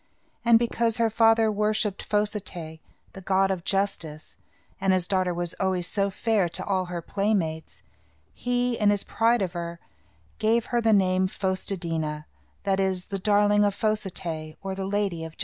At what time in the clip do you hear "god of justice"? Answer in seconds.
3.21-4.37